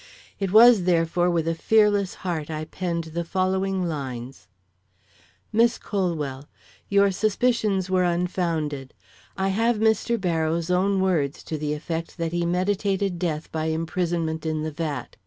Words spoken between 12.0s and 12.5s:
that he